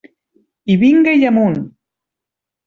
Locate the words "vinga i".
0.83-1.27